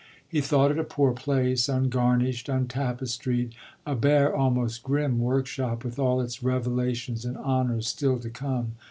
[0.27, 3.51] He thought it a poor place, ungarnished, untapestried,
[3.85, 8.71] a bare, almost grim workshop, with all its revelations and honours still to come.